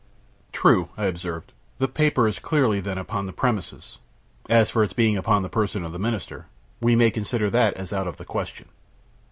[0.51, 3.99] "True," I observed; "the paper is clearly, then, upon the premises.
[4.49, 6.47] As for its being upon the person of the Minister,
[6.79, 8.69] we may consider that as out of the question."